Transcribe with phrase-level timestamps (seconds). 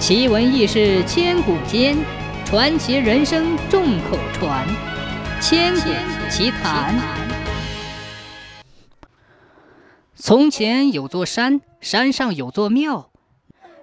[0.00, 1.94] 奇闻异事千古间，
[2.46, 4.66] 传奇人生众口传。
[5.42, 5.90] 千古
[6.30, 6.98] 奇谈。
[10.14, 13.10] 从前有座山，山上有座庙，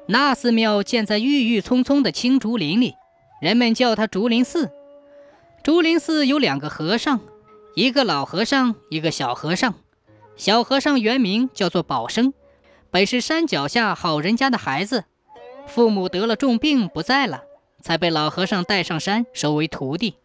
[0.07, 2.95] 那寺庙建在郁郁葱葱的青竹林里，
[3.39, 4.71] 人们叫它竹林寺。
[5.63, 7.19] 竹林寺有两个和尚，
[7.75, 9.75] 一个老和尚，一个小和尚。
[10.35, 12.33] 小和尚原名叫做宝生，
[12.89, 15.03] 本是山脚下好人家的孩子。
[15.67, 17.43] 父母得了重病不在了，
[17.81, 20.15] 才被老和尚带上山收为徒弟。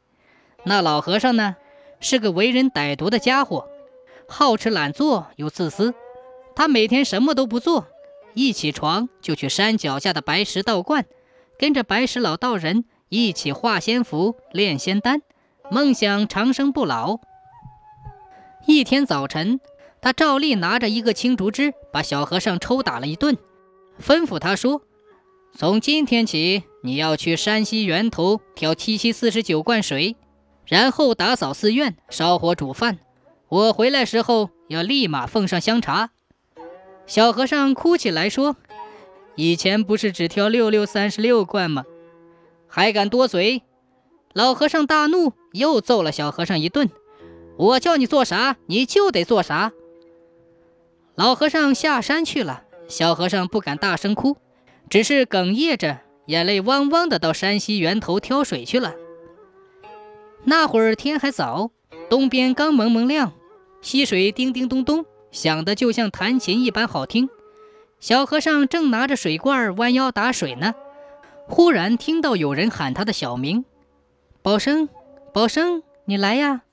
[0.64, 1.56] 那老和尚呢，
[2.00, 3.68] 是个为人歹毒的家伙，
[4.28, 5.92] 好吃懒做又自私。
[6.54, 7.88] 他每天什么都不做，
[8.34, 11.04] 一起床就去山脚下的白石道观，
[11.58, 15.22] 跟着白石老道人一起画仙符、炼仙丹，
[15.70, 17.18] 梦想长生不老。
[18.66, 19.60] 一天早晨，
[20.00, 23.36] 他照例拿着一个青竹枝，把小和尚抽打了一顿，
[24.00, 24.82] 吩咐他说。
[25.54, 30.16] 从今天起，你要去山西源头挑七七四十九罐水，
[30.66, 32.98] 然后打扫寺院、烧火煮饭。
[33.48, 36.10] 我回来时候要立马奉上香茶。
[37.06, 38.56] 小和尚哭起来说
[39.36, 41.84] ：“以前不是只挑六六三十六罐吗？
[42.66, 43.62] 还敢多嘴！”
[44.32, 46.90] 老和尚大怒，又揍了小和尚一顿。
[47.58, 49.72] 我叫你做啥，你就得做啥。
[51.14, 54.38] 老和尚下山去了，小和尚不敢大声哭。
[54.92, 58.92] 只是哽咽着，眼泪汪汪的，到山西源头挑水去了。
[60.44, 61.70] 那会儿天还早，
[62.10, 63.32] 东边刚蒙蒙亮，
[63.80, 67.30] 溪水叮叮咚咚响的，就像弹琴一般好听。
[68.00, 70.74] 小和尚正拿着水罐弯腰打水呢，
[71.48, 73.64] 忽然听到有人喊他的小名
[74.44, 74.90] ：“宝生，
[75.32, 76.64] 宝生，你来呀！”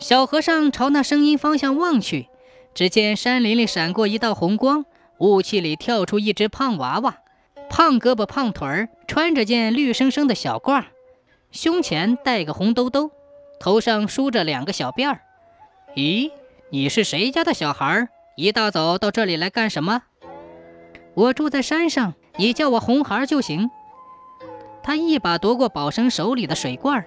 [0.00, 2.28] 小和尚朝那声音方向望去，
[2.72, 4.86] 只见山林里闪过一道红光。
[5.20, 7.18] 雾气里跳出一只胖娃娃，
[7.68, 10.84] 胖胳膊胖腿儿，穿着件绿生生的小褂，
[11.50, 13.10] 胸前戴个红兜兜，
[13.60, 15.20] 头上梳着两个小辫儿。
[15.94, 16.30] 咦，
[16.70, 18.08] 你是谁家的小孩？
[18.34, 20.04] 一大早到这里来干什么？
[21.12, 23.70] 我住在山上，你叫我红孩就行。
[24.82, 27.04] 他一把夺过宝生手里的水罐，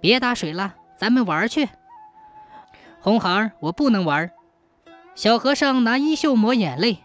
[0.00, 1.68] 别打水了，咱们玩去。
[3.00, 4.32] 红孩，我不能玩。
[5.14, 6.98] 小和尚拿衣袖抹眼泪。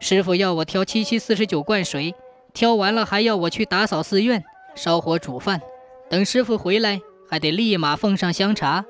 [0.00, 2.14] 师傅要我挑七七四十九罐水，
[2.54, 4.42] 挑完了还要我去打扫寺院、
[4.74, 5.60] 烧火煮饭。
[6.08, 8.84] 等师傅回来，还得立马奉上香茶。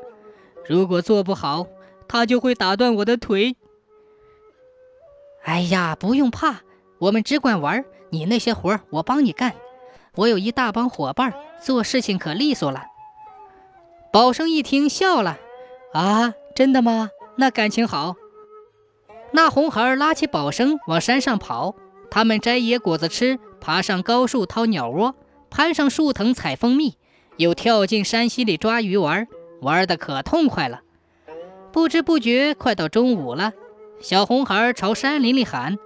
[0.66, 1.66] 如果做不好，
[2.09, 3.56] 他就会打断我的腿。
[5.43, 6.60] 哎呀，不用怕，
[6.98, 9.54] 我们只管玩，你那些活我帮你干。
[10.15, 12.84] 我有一大帮伙伴，做事情可利索了。
[14.12, 15.38] 宝生一听笑了
[15.92, 17.10] ：“啊，真的吗？
[17.37, 18.15] 那感情好。”
[19.32, 21.74] 那红孩拉起宝生往山上跑，
[22.10, 25.14] 他们摘野果子吃，爬上高树掏鸟窝，
[25.50, 26.96] 攀上树藤采蜂蜜，
[27.36, 29.28] 又跳进山溪里抓鱼玩，
[29.60, 30.80] 玩的可痛快了。
[31.72, 33.52] 不知不觉快到中午了，
[34.00, 35.78] 小红孩朝山林里喊：“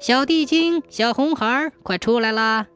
[0.00, 2.66] 小地精，小红孩，快出来啦！”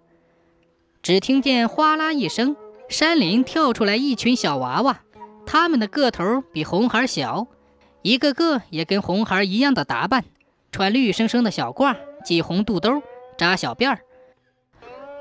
[1.02, 2.54] 只听见哗啦一声，
[2.88, 5.00] 山林跳出来一群小娃娃，
[5.44, 7.48] 他们的个头比红孩小。
[8.02, 10.24] 一个个也跟红孩一样的打扮，
[10.72, 13.00] 穿绿生生的小褂，系红肚兜，
[13.38, 14.00] 扎小辫儿。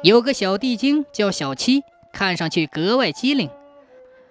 [0.01, 3.49] 有个小地精叫小七，看上去格外机灵。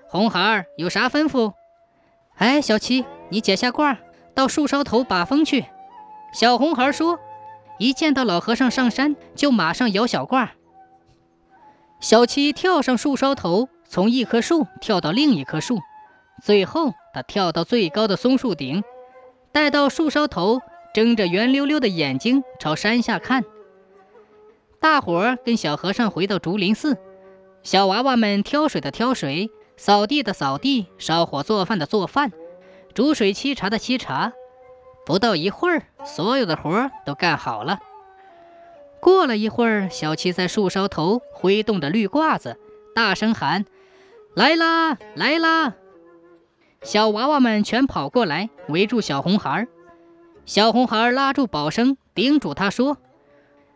[0.08, 1.52] 红孩儿有啥吩咐？
[2.34, 3.96] 哎，小七，你解下褂，
[4.34, 5.66] 到树梢头把风去。
[6.32, 7.20] 小红孩说
[7.78, 10.48] ：“一见到老和尚上山，就马上摇小褂。”
[12.00, 15.78] 小七跳上树梢头，从一棵树跳到另一棵树。
[16.42, 18.82] 最后，他跳到最高的松树顶，
[19.52, 20.60] 待到树梢头，
[20.94, 23.44] 睁着圆溜溜的眼睛朝山下看。
[24.80, 26.96] 大伙儿跟小和尚回到竹林寺，
[27.62, 32.32] 小娃娃们挑水的挑水，扫地的扫地，烧火做饭的做饭，
[32.94, 34.32] 煮水沏茶的沏茶。
[35.04, 37.80] 不到一会儿，所有的活儿都干好了。
[39.00, 42.58] 过了一会儿，小七在树梢头挥动着绿褂子，
[42.94, 43.64] 大声喊
[44.34, 45.74] ：“来啦，来啦！”
[46.82, 49.68] 小娃娃们全跑过来围住小红孩儿，
[50.46, 52.96] 小红孩儿拉住宝生，叮嘱他说：“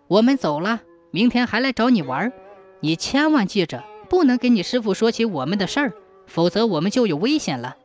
[0.08, 0.80] 我们走了，
[1.10, 2.32] 明天还来找你玩。
[2.80, 5.92] 你千万记着，不能跟你师傅说起我们的事儿，
[6.26, 7.76] 否则我们就有危险了。”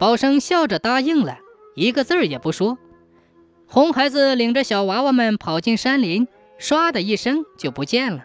[0.00, 1.40] 宝生笑着答应了，
[1.74, 2.78] 一个字儿也不说。
[3.66, 6.26] 红孩子领着小娃娃们跑进山林，
[6.58, 8.24] 唰的一声就不见了。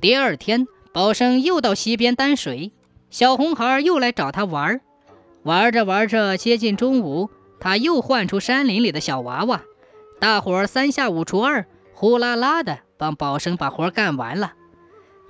[0.00, 2.72] 第二天，宝生又到溪边担水。
[3.10, 4.80] 小红孩又来找他玩，
[5.42, 7.28] 玩着玩着，接近中午，
[7.58, 9.62] 他又唤出山林里的小娃娃，
[10.20, 14.52] 大伙儿三下五除二，呼啦啦的帮宝生把活干完了。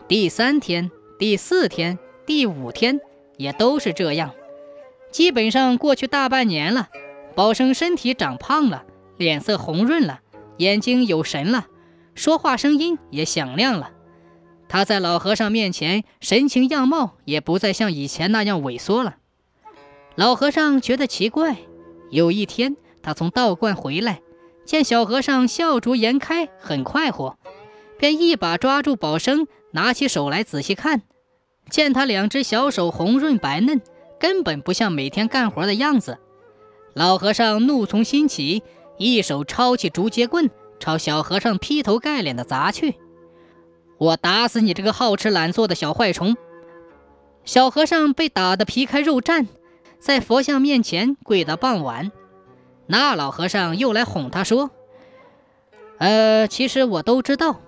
[0.06, 3.00] 第三天、第四天、第五天
[3.38, 4.32] 也都是这样。
[5.10, 6.88] 基本上过去大半年了，
[7.34, 8.84] 宝生身体长胖了，
[9.16, 10.20] 脸色红润了，
[10.58, 11.66] 眼睛有神了，
[12.14, 13.90] 说话声音也响亮了。
[14.72, 19.16] 他在老和尚面前，神情样貌也不再像以前那样萎缩了。
[20.14, 21.56] 老和尚觉得奇怪。
[22.12, 24.20] 有一天，他从道观回来，
[24.64, 27.36] 见小和尚笑逐颜开，很快活，
[27.98, 31.02] 便一把抓住宝生，拿起手来仔细看，
[31.68, 33.80] 见他两只小手红润白嫩。
[34.20, 36.18] 根本不像每天干活的样子。
[36.94, 38.62] 老和尚怒从心起，
[38.98, 42.94] 一手抄起竹节棍，朝小和尚劈头盖脸的砸去。
[44.00, 46.34] 我打死你这个好吃懒做的小坏虫！
[47.44, 49.46] 小和尚被打得皮开肉绽，
[49.98, 52.10] 在佛像面前跪到傍晚。
[52.86, 54.70] 那老和尚又来哄他说
[56.00, 57.60] ：“呃，其实我都知道，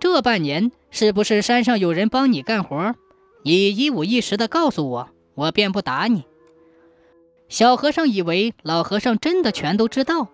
[0.00, 2.94] 这半年是不是山上有人帮你干活？
[3.42, 6.24] 你一五一十的告诉我。”我便不打你。
[7.50, 10.28] 小和尚以为老和尚真的全都知道，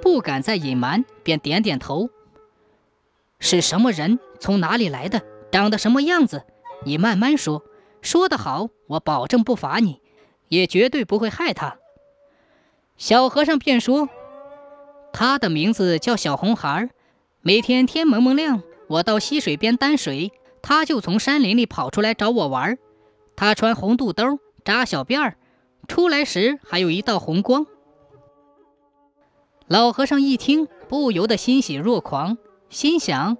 [0.00, 2.08] 不敢再隐瞒，便点点头。
[3.40, 4.18] 是什么人？
[4.40, 5.22] 从哪里来的？
[5.50, 6.44] 长得什么样子？
[6.84, 7.64] 你慢慢说。
[8.00, 10.00] 说得好，我保证不罚你，
[10.48, 11.78] 也绝对不会害他。
[12.96, 14.08] 小和尚便说
[15.12, 16.90] ：“他的名字叫小红孩儿
[17.40, 20.32] 每天天蒙蒙亮，我到溪水边担水，
[20.62, 22.78] 他就从山林里跑出来找我玩儿。”
[23.34, 25.36] 他穿红肚兜，扎小辫儿，
[25.86, 27.66] 出来时还有一道红光。
[29.66, 32.38] 老和尚一听，不由得欣喜若狂，
[32.70, 33.36] 心想：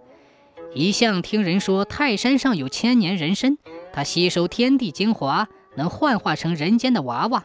[0.75, 3.59] 一向听人说泰山上有千年人参，
[3.93, 7.45] 它吸收天地精华，能幻化成人间的娃娃，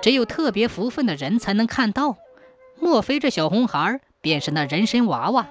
[0.00, 2.16] 只有特别福分的人才能看到。
[2.80, 5.48] 莫非这小红孩便是那人参娃娃？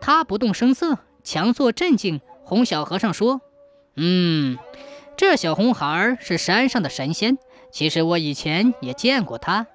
[0.00, 3.40] 他不动声色，强作镇静，哄小和尚说
[3.96, 4.58] ：“嗯。”
[5.16, 7.38] 这小红孩是山上的神仙，
[7.72, 9.66] 其实我以前也见过他，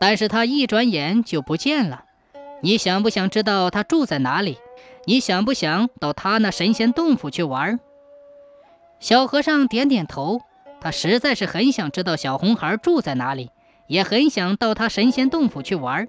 [0.00, 2.06] 但是他一转眼就不见了。
[2.62, 4.58] 你想不想知道他住在哪里？
[5.06, 7.80] 你想不想到他那神仙洞府去玩？
[8.98, 10.42] 小和尚点点头，
[10.80, 13.50] 他实在是很想知道小红孩住在哪里，
[13.86, 16.06] 也很想到他神仙洞府去玩。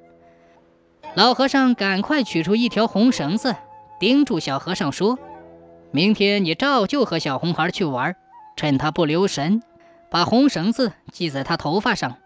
[1.16, 3.56] 老和尚赶快取出一条红绳子，
[4.00, 5.18] 叮嘱小和尚说
[5.92, 8.16] ：“明天你照旧和小红孩去玩。”
[8.58, 9.64] 趁他不留神，
[10.12, 12.18] 把红绳子系在他头发上，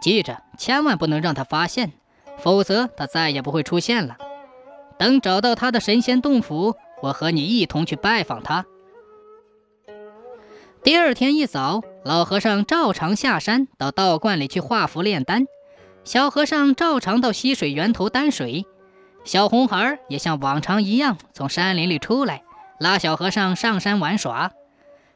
[0.00, 1.92] 记着，千万不能让他发现，
[2.38, 4.16] 否则他再也不会出现了。
[4.98, 8.66] 等找到他的神仙洞府，我和你一同去拜访他。
[10.82, 15.46] 第二天一早，老和尚照常下山到道观里去画符炼丹，
[16.04, 18.64] 小和尚照常到溪水源头担水，
[19.24, 22.42] 小红孩也像往常一样从山林里出来，
[22.78, 24.52] 拉小和尚上山玩耍。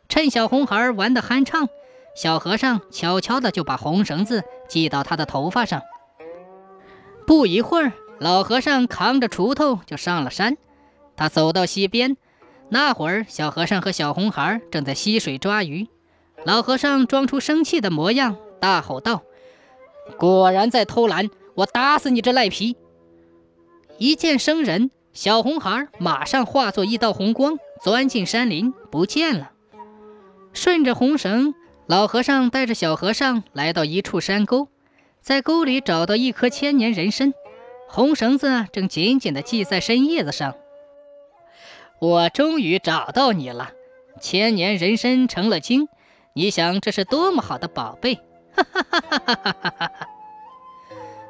[0.08, 1.68] 趁小红孩玩得酣畅，
[2.14, 5.80] 小和尚悄悄地就把红绳子系到他的头发上。
[7.26, 10.56] 不一会儿，老和尚扛着锄头就上了山。
[11.16, 12.16] 他走到溪边，
[12.68, 15.88] 那会儿小和尚和小红孩正在溪水抓鱼。
[16.44, 19.22] 老和尚装出生气的模样，大吼道
[20.18, 21.30] ：“果然在偷懒！
[21.54, 22.76] 我打死你这赖皮！”
[23.98, 29.52] 一见生人，小红孩马上化作一道红光，钻进山林，不见了。
[30.52, 31.54] 顺着红绳，
[31.86, 34.68] 老和尚带着小和尚来到一处山沟，
[35.22, 37.32] 在沟里找到一棵千年人参，
[37.88, 40.56] 红绳子正紧紧地系在参叶子上。
[42.00, 43.70] 我终于找到你了，
[44.20, 45.86] 千年人参成了精，
[46.34, 48.16] 你想这是多么好的宝贝！
[48.56, 49.70] 哈哈哈哈哈哈！
[49.78, 49.90] 哈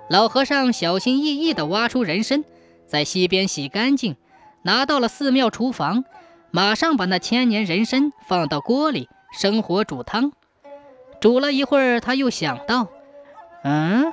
[0.08, 2.44] 老和尚小心翼翼地挖出人参，
[2.87, 4.16] 在溪边洗干净，
[4.62, 6.04] 拿到了寺庙厨房。
[6.50, 9.08] 马上把那千年人参放到锅里，
[9.38, 10.32] 生火煮汤。
[11.20, 12.88] 煮了一会儿，他又想到
[13.64, 14.12] ：“嗯，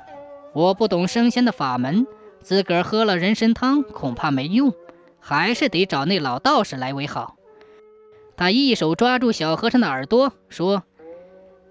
[0.53, 2.05] 我不懂升仙的法门，
[2.41, 4.73] 自个儿喝了人参汤恐怕没用，
[5.19, 7.35] 还是得找那老道士来为好。”
[8.37, 10.83] 他一手抓住小和尚的耳朵，说：“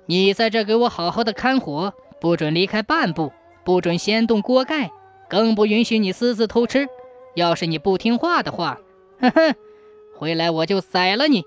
[0.07, 3.33] 你在这给我好好的看火，不准离开半步，
[3.65, 4.91] 不准掀动锅盖，
[5.29, 6.87] 更不允许你私自偷吃。
[7.35, 8.79] 要是你不听话的话，
[9.21, 9.55] 哼哼。
[10.19, 11.45] ”回来我就宰了你！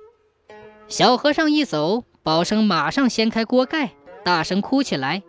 [0.87, 3.91] 小和尚一走，宝生马上掀开锅盖，
[4.23, 5.21] 大声哭起来：“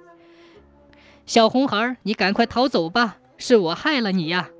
[1.26, 3.18] 小红孩，你赶快逃走吧！
[3.38, 4.50] 是我害了你呀！”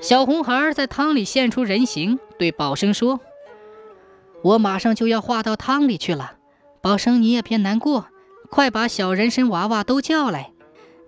[0.00, 3.20] 小红孩在汤里现出人形，对宝生说
[4.42, 6.36] ：“我马上就要化到汤里去了，
[6.80, 8.08] 宝生你也别难过，
[8.50, 10.52] 快把小人参娃娃都叫来，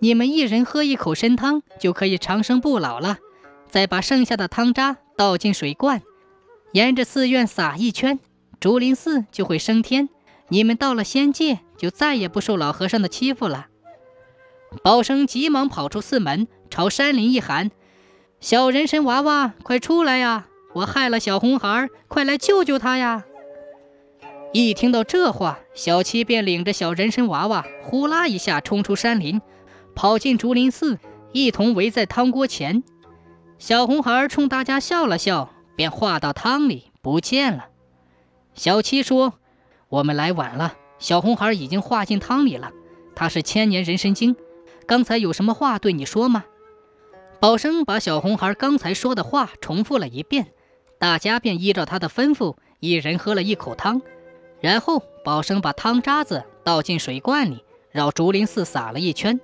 [0.00, 3.18] 你们一人喝一口参汤，就可以长生不老了。
[3.68, 6.02] 再把剩下的汤渣倒进水罐，
[6.72, 8.20] 沿着寺院撒一圈，
[8.60, 10.10] 竹林寺就会升天。
[10.48, 13.68] 你们到了仙界，就再也不受老和尚的欺负了。
[14.82, 17.70] 宝生急忙跑出寺门，朝山林一喊
[18.40, 20.46] ：“小人参娃娃，快出来呀！
[20.74, 23.24] 我害了小红孩，快来救救他呀！”
[24.52, 29.40] 一听到这话，小七便领着小人参娃娃，呼啦一下冲出山林，
[29.94, 30.98] 跑进竹林寺，
[31.32, 32.82] 一同围在汤锅前。
[33.58, 37.66] 小红孩冲大家笑了笑，便化到汤里不见了。
[38.54, 39.34] 小七说
[39.88, 42.72] ：“我们来晚了，小红孩已经化进汤里了。
[43.14, 44.36] 他是千年人参精，
[44.86, 46.44] 刚才有什么话对你说吗？”
[47.40, 50.52] 宝生把小红孩刚才说的话重复了一遍，
[50.98, 54.00] 大家便依照他的吩咐，一人喝了一口汤。
[54.60, 59.40] 然后，宝生把汤渣子倒进水罐里，绕竹林寺撒了一圈。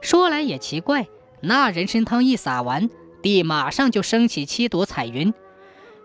[0.00, 1.08] 说来也奇怪，
[1.42, 2.88] 那人参汤一撒完，
[3.20, 5.34] 地马上就升起七朵彩云，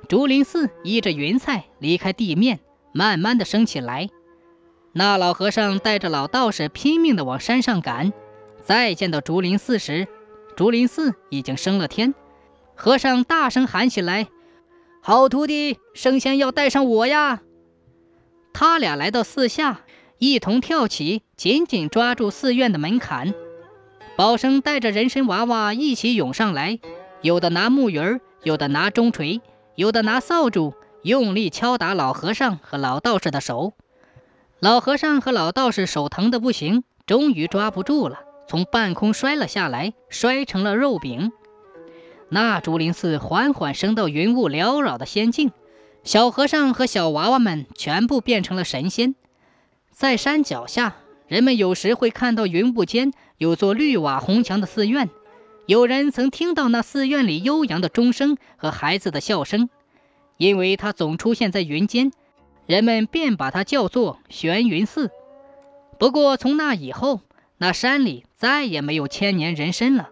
[0.09, 2.59] 竹林寺依着云彩离开地面，
[2.93, 4.09] 慢慢的升起来。
[4.91, 8.11] 那老和尚带着老道士拼命的往山上赶，
[8.63, 10.07] 再见到竹林寺时，
[10.55, 12.13] 竹林寺已经升了天。
[12.75, 14.27] 和尚大声喊起来
[15.01, 17.41] ：“好徒弟，升仙要带上我呀！”
[18.53, 19.81] 他俩来到寺下，
[20.17, 23.33] 一同跳起，紧紧抓住寺院的门槛。
[24.15, 26.79] 宝生带着人参娃娃一起涌上来，
[27.21, 29.41] 有的拿木鱼儿，有的拿钟锤，
[29.75, 30.73] 有的拿扫帚，
[31.03, 33.73] 用力敲打老和尚和老道士的手。
[34.59, 41.31] 老和尚和老道士手疼的不行，终于抓不住了，从半空摔了下来，摔成了肉饼。
[42.29, 45.51] 那竹林寺缓缓升到云雾缭绕的仙境。
[46.03, 49.13] 小和尚和小娃娃们全部变成了神仙，
[49.91, 50.95] 在山脚下，
[51.27, 55.11] 人们有时会看到云雾间有座绿瓦红墙的寺院。
[55.67, 59.69] 有人曾听到那寺院里悠扬的钟声和孩子的笑声，
[60.37, 62.11] 因为它总出现在云间，
[62.65, 65.11] 人们便把它叫做玄云寺。
[65.99, 67.19] 不过从那以后，
[67.61, 70.11] 那山里再也没有千年人参了。